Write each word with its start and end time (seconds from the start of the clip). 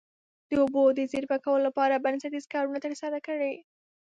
د 0.49 0.51
اوبو 0.61 0.83
د 0.97 0.99
زیرمه 1.11 1.37
کولو 1.45 1.63
لپاره 1.67 2.01
بنسټیز 2.05 2.45
کارونه 2.53 2.79
ترسره 2.85 3.19
کړي. 3.27 3.53